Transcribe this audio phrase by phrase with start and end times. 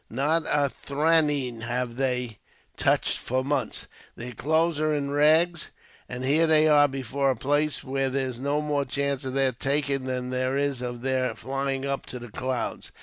[0.09, 2.39] Not a thraneen have they
[2.75, 3.85] touched for months.
[4.15, 5.69] Their clothes are in rags,
[6.09, 10.05] and here they are before a place which there's no more chance of their taking
[10.05, 12.91] than there is of their flying up to the clouds.